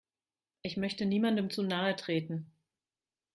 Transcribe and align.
Ich 0.63 0.77
möchte 0.77 1.05
niemandem 1.05 1.51
zu 1.51 1.61
nahe 1.61 1.95
treten. 1.95 2.51